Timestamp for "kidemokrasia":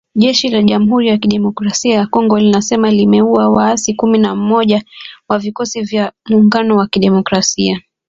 1.17-1.95, 6.87-7.81